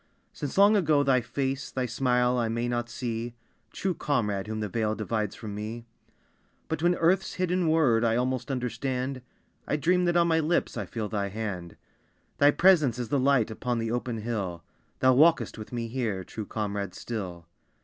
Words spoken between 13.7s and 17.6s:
the open hill. Thou walkest with me here, True comrade still.